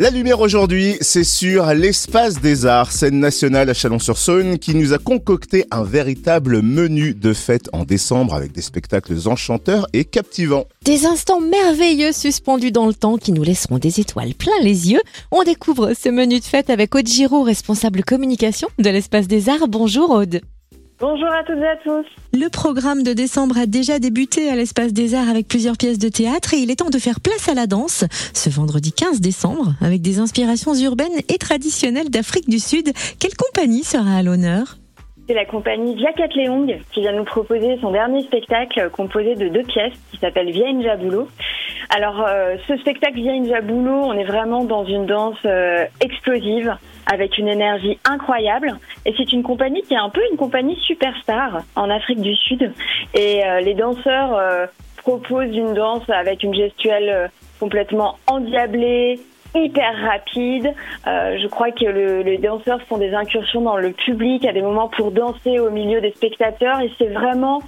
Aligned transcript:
La 0.00 0.10
lumière 0.10 0.38
aujourd'hui, 0.38 0.96
c'est 1.00 1.24
sur 1.24 1.66
l'Espace 1.74 2.40
des 2.40 2.66
Arts, 2.66 2.92
scène 2.92 3.18
nationale 3.18 3.68
à 3.68 3.74
Chalon-sur-Saône, 3.74 4.60
qui 4.60 4.76
nous 4.76 4.92
a 4.92 4.98
concocté 4.98 5.64
un 5.72 5.82
véritable 5.82 6.62
menu 6.62 7.14
de 7.14 7.32
fête 7.32 7.68
en 7.72 7.84
décembre 7.84 8.32
avec 8.34 8.52
des 8.52 8.62
spectacles 8.62 9.16
enchanteurs 9.26 9.88
et 9.94 10.04
captivants. 10.04 10.66
Des 10.84 11.04
instants 11.04 11.40
merveilleux 11.40 12.12
suspendus 12.12 12.70
dans 12.70 12.86
le 12.86 12.94
temps 12.94 13.16
qui 13.16 13.32
nous 13.32 13.42
laisseront 13.42 13.78
des 13.78 13.98
étoiles 13.98 14.34
plein 14.34 14.52
les 14.62 14.92
yeux. 14.92 15.02
On 15.32 15.42
découvre 15.42 15.92
ce 16.00 16.10
menu 16.10 16.38
de 16.38 16.44
fête 16.44 16.70
avec 16.70 16.94
Aude 16.94 17.08
Giraud, 17.08 17.42
responsable 17.42 18.04
communication 18.04 18.68
de 18.78 18.90
l'Espace 18.90 19.26
des 19.26 19.48
Arts. 19.48 19.66
Bonjour 19.66 20.10
Aude. 20.10 20.42
Bonjour 21.00 21.28
à 21.28 21.44
toutes 21.44 21.58
et 21.58 21.68
à 21.68 21.76
tous. 21.76 22.04
Le 22.32 22.48
programme 22.48 23.04
de 23.04 23.12
décembre 23.12 23.56
a 23.56 23.66
déjà 23.66 24.00
débuté 24.00 24.48
à 24.50 24.56
l'Espace 24.56 24.92
des 24.92 25.14
Arts 25.14 25.28
avec 25.28 25.46
plusieurs 25.46 25.76
pièces 25.76 26.00
de 26.00 26.08
théâtre 26.08 26.54
et 26.54 26.56
il 26.56 26.72
est 26.72 26.76
temps 26.76 26.90
de 26.90 26.98
faire 26.98 27.20
place 27.20 27.48
à 27.48 27.54
la 27.54 27.68
danse 27.68 28.04
ce 28.34 28.50
vendredi 28.50 28.92
15 28.92 29.20
décembre 29.20 29.74
avec 29.80 30.02
des 30.02 30.18
inspirations 30.18 30.74
urbaines 30.74 31.20
et 31.28 31.38
traditionnelles 31.38 32.10
d'Afrique 32.10 32.48
du 32.48 32.58
Sud. 32.58 32.90
Quelle 33.20 33.36
compagnie 33.36 33.84
sera 33.84 34.16
à 34.16 34.22
l'honneur? 34.24 34.78
C'est 35.28 35.34
la 35.34 35.44
compagnie 35.44 35.96
Jacat 36.00 36.34
Leong 36.34 36.80
qui 36.92 37.02
vient 37.02 37.12
nous 37.12 37.24
proposer 37.24 37.78
son 37.80 37.92
dernier 37.92 38.22
spectacle 38.22 38.90
composé 38.90 39.36
de 39.36 39.48
deux 39.48 39.62
pièces 39.62 39.92
qui 40.10 40.18
s'appelle 40.18 40.50
Via 40.50 40.66
Injabulo. 40.66 41.28
Alors, 41.90 42.22
euh, 42.26 42.56
ce 42.66 42.76
spectacle 42.76 43.14
Via 43.14 43.32
Injabulo, 43.32 43.92
on 43.92 44.12
est 44.12 44.24
vraiment 44.24 44.64
dans 44.64 44.84
une 44.84 45.06
danse 45.06 45.38
euh, 45.46 45.86
explosive 46.00 46.76
avec 47.10 47.38
une 47.38 47.48
énergie 47.48 47.98
incroyable. 48.04 48.78
Et 49.06 49.14
c'est 49.16 49.32
une 49.32 49.42
compagnie 49.42 49.80
qui 49.82 49.94
est 49.94 49.98
un 49.98 50.10
peu 50.10 50.20
une 50.30 50.36
compagnie 50.36 50.76
superstar 50.82 51.62
en 51.76 51.88
Afrique 51.88 52.20
du 52.20 52.34
Sud. 52.34 52.72
Et 53.14 53.42
euh, 53.42 53.60
les 53.60 53.72
danseurs 53.72 54.38
proposent 54.98 55.56
une 55.56 55.72
danse 55.72 56.08
avec 56.10 56.42
une 56.42 56.54
gestuelle 56.54 57.30
complètement 57.58 58.18
endiablée, 58.26 59.18
hyper 59.54 59.96
rapide. 60.02 60.74
Je 61.06 61.46
crois 61.46 61.70
que 61.70 61.86
le, 61.86 62.20
les 62.20 62.36
danseurs 62.36 62.82
font 62.82 62.98
des 62.98 63.14
incursions 63.14 63.62
dans 63.62 63.78
le 63.78 63.92
public 63.92 64.44
à 64.44 64.52
des 64.52 64.60
moments 64.60 64.88
pour 64.88 65.10
danser 65.10 65.58
au 65.58 65.70
milieu 65.70 66.02
des 66.02 66.12
spectateurs 66.12 66.80
et 66.80 66.92
c'est 66.98 67.08
vraiment 67.08 67.62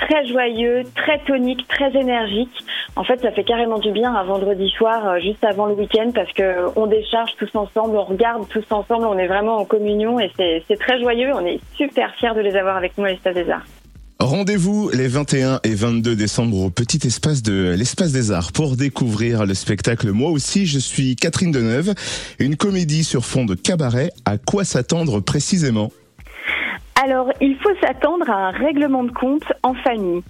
très 0.00 0.26
joyeux, 0.26 0.82
très 0.94 1.18
tonique, 1.26 1.66
très 1.68 1.94
énergique. 1.98 2.52
En 2.96 3.04
fait, 3.04 3.20
ça 3.20 3.32
fait 3.32 3.44
carrément 3.44 3.78
du 3.78 3.92
bien 3.92 4.14
un 4.14 4.24
vendredi 4.24 4.70
soir, 4.70 5.06
euh, 5.06 5.20
juste 5.20 5.44
avant 5.44 5.66
le 5.66 5.74
week-end, 5.74 6.10
parce 6.14 6.32
que 6.32 6.66
on 6.76 6.86
décharge 6.86 7.30
tous 7.38 7.54
ensemble, 7.54 7.96
on 7.96 8.04
regarde 8.04 8.48
tous 8.48 8.64
ensemble, 8.70 9.06
on 9.06 9.18
est 9.18 9.26
vraiment 9.26 9.56
en 9.56 9.64
communion 9.64 10.18
et 10.20 10.30
c'est 10.36 10.78
très 10.78 11.00
joyeux. 11.00 11.30
On 11.34 11.44
est 11.44 11.60
super 11.76 12.14
fiers 12.16 12.34
de 12.34 12.40
les 12.40 12.56
avoir 12.56 12.76
avec 12.76 12.96
nous 12.96 13.04
à 13.04 13.08
l'Espace 13.08 13.34
des 13.34 13.50
Arts. 13.50 13.66
Rendez-vous 14.18 14.88
les 14.94 15.08
21 15.08 15.60
et 15.62 15.74
22 15.74 16.16
décembre 16.16 16.58
au 16.60 16.70
petit 16.70 17.06
espace 17.06 17.42
de 17.42 17.74
l'Espace 17.76 18.12
des 18.12 18.32
Arts 18.32 18.50
pour 18.52 18.74
découvrir 18.74 19.44
le 19.44 19.52
spectacle. 19.52 20.10
Moi 20.10 20.30
aussi, 20.30 20.64
je 20.64 20.78
suis 20.78 21.16
Catherine 21.16 21.52
Deneuve, 21.52 21.92
une 22.38 22.56
comédie 22.56 23.04
sur 23.04 23.26
fond 23.26 23.44
de 23.44 23.54
cabaret. 23.54 24.10
À 24.24 24.38
quoi 24.38 24.64
s'attendre 24.64 25.20
précisément? 25.20 25.92
Alors, 27.02 27.30
il 27.42 27.56
faut 27.56 27.74
s'attendre 27.82 28.30
à 28.30 28.48
un 28.48 28.50
règlement 28.50 29.04
de 29.04 29.10
compte 29.10 29.52
en 29.62 29.74
famille. 29.74 30.22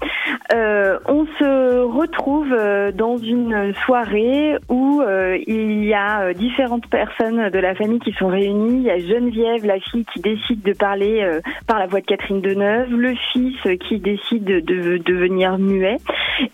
Euh, 0.53 0.99
on 1.07 1.25
se 1.39 1.83
retrouve 1.85 2.53
euh, 2.53 2.91
dans 2.91 3.19
une 3.19 3.73
soirée 3.85 4.57
où 4.69 5.01
euh, 5.01 5.39
il 5.47 5.85
y 5.85 5.95
a 5.95 6.35
différentes 6.35 6.89
personnes 6.89 7.51
de 7.51 7.59
la 7.61 7.77
famille 7.77 8.01
qui 8.01 8.13
sont 8.15 8.27
réunies. 8.27 8.79
Il 8.79 8.83
y 8.83 8.91
a 8.91 8.99
Geneviève, 8.99 9.65
la 9.65 9.79
fille 9.79 10.05
qui 10.13 10.21
décide 10.21 10.63
de 10.63 10.73
parler 10.73 11.25
par 11.69 11.79
la 11.79 11.87
voix 11.87 12.01
de 12.01 12.07
Catherine 12.07 12.41
Deneuve, 12.41 12.91
le 12.91 13.15
fils 13.33 13.57
qui 13.89 14.01
décide 14.01 14.45
de 14.45 14.99
devenir 14.99 15.59
muet, 15.59 15.99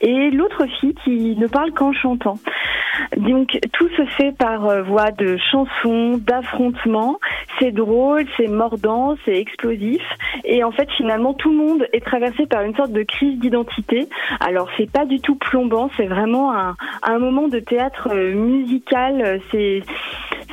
et 0.02 0.30
l'autre 0.30 0.66
fille 0.78 0.94
qui 1.04 1.36
ne 1.36 1.46
parle 1.46 1.72
qu'en 1.72 1.92
chantant. 1.92 2.36
Donc 3.16 3.58
tout 3.72 3.88
se 3.90 4.04
fait 4.16 4.32
par 4.32 4.82
voie 4.84 5.10
de 5.10 5.36
chansons, 5.50 6.18
d'affrontements. 6.18 7.18
C'est 7.58 7.72
drôle, 7.72 8.24
c'est 8.36 8.48
mordant, 8.48 9.16
c'est 9.24 9.36
explosif. 9.36 10.02
Et 10.44 10.64
en 10.64 10.72
fait, 10.72 10.90
finalement, 10.92 11.34
tout 11.34 11.50
le 11.50 11.56
monde 11.56 11.86
est 11.92 12.04
traversé 12.04 12.46
par 12.46 12.62
une 12.62 12.74
sorte 12.74 12.92
de 12.92 13.02
crise 13.02 13.38
d'identité. 13.38 14.08
Alors, 14.40 14.68
c'est 14.76 14.90
pas 14.90 15.04
du 15.04 15.20
tout 15.20 15.36
plombant, 15.36 15.90
c'est 15.96 16.06
vraiment 16.06 16.52
un, 16.54 16.76
un 17.02 17.18
moment 17.18 17.48
de 17.48 17.58
théâtre 17.58 18.08
euh, 18.12 18.34
musical. 18.34 19.40
C'est 19.50 19.82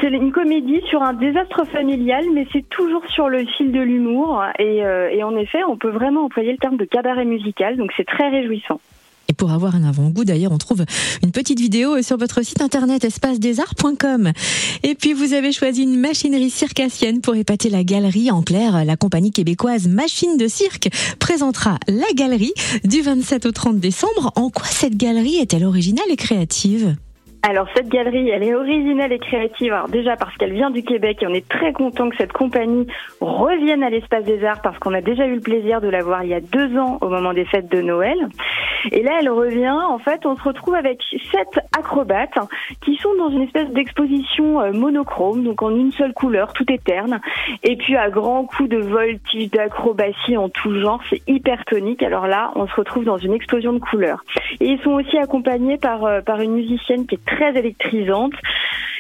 c'est 0.02 0.08
une 0.08 0.32
comédie 0.32 0.82
sur 0.90 1.02
un 1.04 1.14
désastre 1.14 1.66
familial, 1.66 2.24
mais 2.34 2.48
c'est 2.54 2.68
toujours 2.70 3.06
sur 3.10 3.28
le 3.28 3.46
fil 3.46 3.72
de 3.74 3.82
l'humour. 3.82 4.44
Et, 4.58 4.86
euh, 4.86 5.10
et 5.10 5.24
en 5.24 5.36
effet, 5.36 5.64
on 5.68 5.78
peut 5.78 5.90
vraiment 5.90 6.26
employer 6.26 6.54
le 6.54 6.58
terme 6.58 6.78
de 6.78 6.86
cabaret 6.86 7.26
musical, 7.26 7.76
donc 7.76 7.92
c'est 7.98 8.06
très 8.06 8.30
réjouissant. 8.30 8.80
Pour 9.40 9.52
avoir 9.54 9.74
un 9.74 9.86
avant-goût, 9.86 10.26
d'ailleurs, 10.26 10.52
on 10.52 10.58
trouve 10.58 10.84
une 11.24 11.32
petite 11.32 11.62
vidéo 11.62 12.02
sur 12.02 12.18
votre 12.18 12.44
site 12.44 12.62
internet 12.62 13.06
espacedesarts.com. 13.06 14.34
Et 14.84 14.96
puis, 14.96 15.14
vous 15.14 15.32
avez 15.32 15.54
choisi 15.54 15.84
une 15.84 15.98
machinerie 15.98 16.50
circassienne 16.50 17.22
pour 17.22 17.38
épater 17.38 17.70
la 17.70 17.86
galerie. 17.86 18.32
En 18.32 18.42
clair, 18.42 18.84
la 18.84 18.98
compagnie 18.98 19.32
québécoise 19.32 19.88
Machine 19.88 20.36
de 20.36 20.50
Cirque 20.50 20.90
présentera 21.20 21.78
la 21.88 22.12
galerie 22.16 22.54
du 22.84 23.02
27 23.02 23.46
au 23.46 23.52
30 23.54 23.80
décembre. 23.80 24.34
En 24.36 24.50
quoi 24.50 24.68
cette 24.68 24.98
galerie 24.98 25.38
est-elle 25.38 25.64
originale 25.64 26.08
et 26.10 26.18
créative? 26.18 26.98
Alors 27.42 27.68
cette 27.74 27.88
galerie, 27.88 28.30
elle 28.30 28.44
est 28.44 28.54
originale 28.54 29.14
et 29.14 29.20
créative. 29.20 29.72
Alors 29.72 29.88
déjà 29.88 30.18
parce 30.18 30.36
qu'elle 30.36 30.52
vient 30.52 30.72
du 30.72 30.84
Québec 30.84 31.20
et 31.22 31.28
on 31.28 31.34
est 31.34 31.48
très 31.48 31.72
content 31.72 32.10
que 32.10 32.18
cette 32.18 32.34
compagnie 32.34 32.86
revienne 33.22 33.82
à 33.82 33.90
l'espace 33.90 34.26
des 34.26 34.44
arts 34.44 34.62
parce 34.62 34.78
qu'on 34.80 34.94
a 34.94 35.00
déjà 35.00 35.26
eu 35.26 35.36
le 35.36 35.40
plaisir 35.40 35.80
de 35.80 35.88
la 35.88 36.04
voir 36.04 36.24
il 36.24 36.32
y 36.32 36.34
a 36.34 36.42
deux 36.42 36.78
ans 36.78 36.98
au 37.00 37.08
moment 37.08 37.34
des 37.34 37.46
fêtes 37.46 37.72
de 37.72 37.82
Noël. 37.82 38.18
Et 38.92 39.04
là, 39.04 39.18
elle 39.20 39.30
revient. 39.30 39.70
En 39.70 40.00
fait, 40.00 40.26
on 40.26 40.36
se 40.36 40.44
retrouve 40.44 40.76
avec 40.76 41.02
sept 41.32 41.60
acrobates 41.78 42.38
qui 42.82 42.96
sont 42.98 43.14
dans 43.16 43.30
une 43.30 43.44
espèce 43.44 43.70
d'exposition 43.70 44.62
euh, 44.62 44.72
monochrome, 44.72 45.44
donc 45.44 45.62
en 45.62 45.72
une 45.76 45.92
seule 45.92 46.14
couleur, 46.14 46.54
tout 46.54 46.66
est 46.72 46.84
terne. 46.84 47.20
Et 47.64 47.76
puis 47.76 47.96
à 47.96 48.10
grands 48.10 48.46
coups 48.46 48.70
de 48.70 48.78
voltige, 48.78 49.50
d'acrobatie 49.52 50.38
en 50.38 50.50
tout 50.50 50.80
genre, 50.80 51.02
c'est 51.10 51.22
hyper 51.28 51.66
tonique. 51.66 52.04
Alors 52.04 52.28
là, 52.28 52.52
on 52.56 52.68
se 52.68 52.76
retrouve 52.76 53.06
dans 53.06 53.18
une 53.18 53.34
explosion 53.34 53.74
de 53.74 53.80
couleurs. 53.80 54.24
Et 54.60 54.68
ils 54.68 54.80
sont 54.82 54.92
aussi 54.92 55.18
accompagnés 55.18 55.78
par 55.78 56.06
euh, 56.06 56.22
par 56.22 56.42
une 56.42 56.54
musicienne 56.54 57.06
qui 57.06 57.16
est 57.16 57.26
très 57.26 57.58
électrisante. 57.58 58.34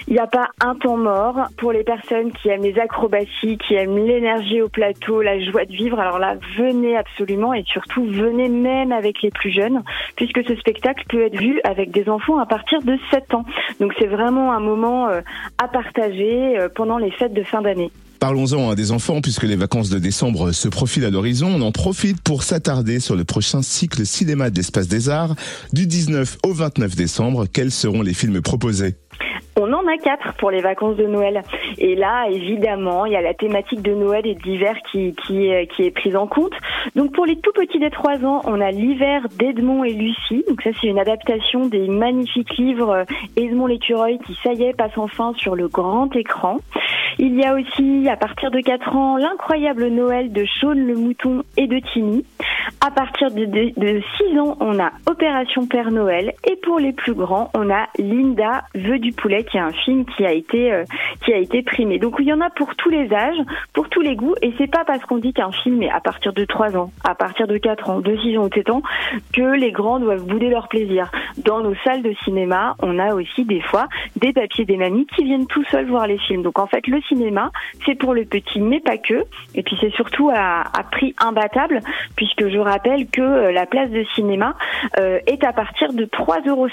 Il 0.10 0.14
n'y 0.14 0.20
a 0.20 0.26
pas 0.26 0.48
un 0.60 0.74
temps 0.74 0.98
mort 0.98 1.50
pour 1.56 1.72
les 1.72 1.84
personnes 1.84 2.32
qui 2.32 2.50
aiment 2.50 2.64
les 2.64 2.80
acrobaties, 2.80 3.60
qui 3.60 3.76
aiment 3.76 3.96
l'énergie 3.96 4.60
au 4.60 4.68
plateau, 4.68 5.22
la 5.22 5.40
joie 5.40 5.66
de 5.66 5.72
vivre. 5.72 6.00
Alors 6.00 6.18
là, 6.18 6.36
venez 6.58 6.98
absolument 6.98 7.54
et 7.54 7.64
surtout 7.68 8.04
venez 8.06 8.50
même 8.50 8.92
avec 8.92 9.22
les 9.22 9.30
plus 9.30 9.52
jeunes, 9.52 9.84
puisque 10.16 10.44
ce 10.48 10.56
spectacle 10.56 11.04
peut 11.10 11.28
être 11.28 11.38
vu 11.38 11.62
avec 11.64 11.92
des 11.92 12.10
enfants 12.10 12.40
à 12.40 12.48
partir 12.48 12.82
de 12.82 12.98
7 13.12 13.36
ans. 13.36 13.46
Donc 13.80 13.94
c'est 14.00 14.08
vraiment 14.08 14.52
un 14.52 14.60
moment 14.60 15.10
euh, 15.10 15.22
à 15.60 15.68
partager 15.68 16.58
euh, 16.58 16.70
pendant 16.74 16.98
les 16.98 17.12
fêtes 17.12 17.36
de 17.36 17.44
fin 17.44 17.62
d'année. 17.62 17.92
Parlons-en 18.20 18.72
à 18.72 18.76
des 18.76 18.92
enfants 18.92 19.22
puisque 19.22 19.44
les 19.44 19.56
vacances 19.56 19.92
de 19.92 20.00
décembre 20.00 20.54
se 20.54 20.68
profilent 20.70 21.06
à 21.06 21.12
l'horizon. 21.12 21.54
On 21.56 21.62
en 21.62 21.72
profite 21.72 22.20
pour 22.24 22.42
s'attarder 22.42 23.00
sur 23.00 23.16
le 23.16 23.26
prochain 23.26 23.62
cycle 23.62 24.08
cinéma 24.08 24.50
de 24.50 24.56
l'Espace 24.56 24.88
des 24.88 25.08
Arts 25.08 25.36
du 25.72 25.86
19 25.86 26.38
au 26.44 26.52
29 26.52 26.96
décembre. 26.96 27.46
Quels 27.46 27.72
seront 27.72 28.02
les 28.02 28.16
films 28.16 28.42
proposés? 28.42 28.96
On 29.60 29.72
en 29.74 29.88
a 29.88 29.98
quatre 29.98 30.34
pour 30.36 30.52
les 30.52 30.62
vacances 30.62 30.96
de 30.96 31.06
Noël. 31.06 31.42
Et 31.78 31.96
là, 31.96 32.26
évidemment, 32.30 33.06
il 33.06 33.14
y 33.14 33.16
a 33.16 33.22
la 33.22 33.34
thématique 33.34 33.82
de 33.82 33.94
Noël 33.94 34.26
et 34.26 34.36
d'hiver 34.36 34.76
qui, 34.92 35.16
qui, 35.26 35.48
est 35.48 35.96
prise 35.96 36.16
en 36.16 36.28
compte. 36.28 36.54
Donc 36.96 37.14
pour 37.14 37.26
les 37.26 37.38
tout 37.38 37.52
petits 37.54 37.80
des 37.80 37.90
trois 37.90 38.24
ans, 38.26 38.42
on 38.46 38.62
a 38.62 38.72
l'hiver 38.72 39.28
d'Edmond 39.38 39.84
et 39.84 39.94
Lucie. 39.94 40.44
Donc 40.48 40.62
ça, 40.62 40.72
c'est 40.80 40.88
une 40.88 41.00
adaptation 41.00 41.68
des 41.68 41.88
magnifiques 41.88 42.58
livres 42.58 43.06
Edmond 43.36 43.68
l'écureuil 43.68 44.20
qui, 44.26 44.38
ça 44.44 44.54
y 44.54 44.64
est, 44.64 44.74
passe 44.76 44.98
enfin 44.98 45.34
sur 45.38 45.56
le 45.56 45.68
grand 45.68 46.16
écran. 46.16 46.58
Il 47.18 47.36
y 47.36 47.44
a 47.44 47.54
aussi, 47.54 48.08
à 48.10 48.16
partir 48.16 48.52
de 48.52 48.60
4 48.62 48.96
ans, 48.96 49.18
l'incroyable 49.18 49.88
Noël 49.88 50.32
de 50.32 50.46
Shaun 50.46 50.74
le 50.74 50.96
Mouton 50.96 51.44
et 51.58 51.68
de 51.68 51.80
Timmy. 51.94 52.26
À 52.82 52.92
partir 52.92 53.30
de, 53.32 53.44
de, 53.46 54.02
6 54.18 54.40
ans, 54.40 54.56
on 54.62 54.80
a 54.80 54.92
Opération 55.06 55.68
Père 55.68 55.92
Noël. 55.92 56.34
Et 56.50 56.56
pour 56.56 56.80
les 56.80 56.94
plus 56.94 57.14
grands, 57.14 57.52
on 57.54 57.70
a 57.70 57.88
Linda 57.98 58.64
veut 58.74 59.00
du 59.00 59.12
poulet, 59.12 59.44
qui 59.44 59.58
est 59.58 59.62
un 59.62 59.74
film 59.74 60.06
qui 60.06 60.26
a 60.26 60.32
été, 60.32 60.72
euh, 60.72 60.86
qui 61.26 61.34
a 61.34 61.38
été 61.38 61.62
primé. 61.62 62.00
Donc 62.00 62.16
il 62.20 62.26
y 62.26 62.34
en 62.34 62.40
a 62.40 62.50
pour 62.50 62.74
tous 62.76 62.90
les 62.90 63.14
âges, 63.14 63.38
pour 63.74 63.90
tous 63.90 64.00
les 64.00 64.16
goûts. 64.16 64.36
Et 64.42 64.54
c'est 64.58 64.72
pas 64.72 64.86
parce 64.86 65.04
qu'on 65.04 65.18
dit 65.18 65.34
qu'un 65.34 65.52
film 65.52 65.84
est 65.84 65.90
à 65.90 66.00
partir 66.00 66.32
de 66.32 66.46
3 66.46 66.78
ans, 66.78 66.92
à 67.04 67.16
partir 67.16 67.48
de 67.48 67.58
4 67.58 67.90
ans, 67.90 68.00
de 68.00 68.16
6 68.16 68.38
ans 68.38 68.46
ou 68.46 68.54
7 68.54 68.70
ans, 68.70 68.82
que 69.34 69.56
les 69.58 69.72
grands 69.72 70.00
doivent 70.00 70.26
bouder 70.26 70.50
leur 70.50 70.70
plaisir. 70.70 71.12
Dans 71.44 71.60
nos 71.60 71.76
salles 71.84 72.02
de 72.02 72.14
cinéma, 72.24 72.76
on 72.82 72.98
a 72.98 73.14
aussi 73.14 73.44
des 73.44 73.62
fois 73.62 73.88
des 74.16 74.32
papiers 74.32 74.64
des 74.64 74.78
mamies 74.78 75.06
qui 75.18 75.26
viennent 75.26 75.48
tout 75.48 75.66
seuls 75.66 75.88
voir 75.88 76.08
les 76.08 76.18
films. 76.18 76.44
Donc 76.44 76.58
en 76.58 76.68
fait, 76.68 76.88
le 76.88 77.02
cinéma, 77.02 77.52
c'est 77.86 77.96
pour 77.96 78.14
le 78.14 78.24
petit, 78.24 78.62
mais 78.62 78.80
pas 78.80 78.98
que. 78.98 79.26
Et 79.54 79.64
puis 79.64 79.78
c'est 79.82 79.92
surtout 79.92 80.30
à, 80.34 80.64
prix 80.92 81.14
imbattable, 81.20 81.82
puisque 82.16 82.48
je 82.48 82.58
rappelle 82.70 83.08
que 83.08 83.22
euh, 83.22 83.52
la 83.52 83.66
place 83.66 83.90
de 83.90 84.04
cinéma 84.16 84.56
euh, 85.00 85.20
est 85.28 85.44
à 85.44 85.54
partir 85.54 85.94
de 85.94 86.06
3,50 86.06 86.50
euros. 86.50 86.68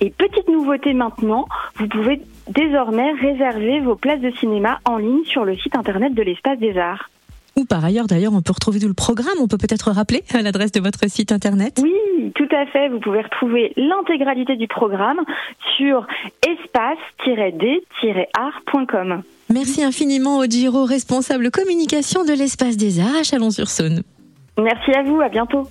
Et 0.00 0.10
petite 0.10 0.48
nouveauté 0.48 0.92
maintenant, 0.92 1.46
vous 1.76 1.88
pouvez 1.88 2.20
désormais 2.48 3.12
réserver 3.12 3.80
vos 3.80 3.96
places 3.96 4.20
de 4.20 4.30
cinéma 4.32 4.78
en 4.84 4.98
ligne 4.98 5.24
sur 5.24 5.44
le 5.44 5.56
site 5.56 5.76
internet 5.76 6.14
de 6.14 6.22
l'Espace 6.22 6.58
des 6.58 6.78
Arts. 6.78 7.10
Ou 7.56 7.64
par 7.64 7.84
ailleurs, 7.84 8.06
d'ailleurs, 8.06 8.34
on 8.34 8.42
peut 8.42 8.52
retrouver 8.52 8.78
tout 8.80 8.88
le 8.88 8.94
programme. 8.94 9.38
On 9.40 9.48
peut 9.48 9.56
peut-être 9.56 9.90
rappeler 9.90 10.22
l'adresse 10.34 10.72
de 10.72 10.80
votre 10.80 11.08
site 11.08 11.32
internet. 11.32 11.80
Oui, 11.82 11.94
tout 12.34 12.48
à 12.54 12.66
fait. 12.66 12.90
Vous 12.90 13.00
pouvez 13.00 13.22
retrouver 13.22 13.72
l'intégralité 13.76 14.56
du 14.56 14.68
programme 14.68 15.20
sur 15.76 16.06
espace-d-art.com. 16.46 19.22
Merci 19.52 19.82
infiniment 19.82 20.38
au 20.38 20.44
Giro, 20.44 20.84
responsable 20.84 21.50
communication 21.50 22.24
de 22.24 22.32
l'espace 22.32 22.76
des 22.76 23.00
arts 23.00 23.16
à 23.20 23.22
Chalon-sur-Saône. 23.22 24.02
Merci 24.58 24.92
à 24.92 25.02
vous, 25.02 25.20
à 25.20 25.28
bientôt. 25.28 25.68